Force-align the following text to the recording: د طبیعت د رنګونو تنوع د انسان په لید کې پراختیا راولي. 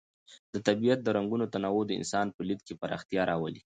د 0.53 0.55
طبیعت 0.67 0.99
د 1.03 1.07
رنګونو 1.17 1.45
تنوع 1.53 1.83
د 1.87 1.91
انسان 1.99 2.27
په 2.35 2.41
لید 2.47 2.61
کې 2.67 2.79
پراختیا 2.81 3.21
راولي. 3.31 3.59